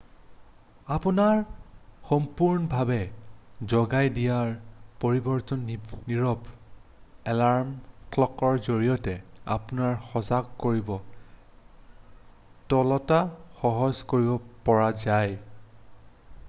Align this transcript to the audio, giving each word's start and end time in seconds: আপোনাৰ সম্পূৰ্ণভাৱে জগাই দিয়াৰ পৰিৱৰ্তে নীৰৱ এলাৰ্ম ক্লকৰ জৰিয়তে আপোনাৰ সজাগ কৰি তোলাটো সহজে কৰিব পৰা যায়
আপোনাৰ 0.93 1.41
সম্পূৰ্ণভাৱে 2.11 2.95
জগাই 3.73 4.07
দিয়াৰ 4.15 4.55
পৰিৱৰ্তে 5.03 5.57
নীৰৱ 5.65 6.49
এলাৰ্ম 7.35 7.75
ক্লকৰ 8.15 8.57
জৰিয়তে 8.69 9.13
আপোনাৰ 9.57 9.93
সজাগ 10.15 10.49
কৰি 10.65 10.85
তোলাটো 12.73 13.23
সহজে 13.61 14.07
কৰিব 14.15 14.43
পৰা 14.71 14.89
যায় 15.09 15.37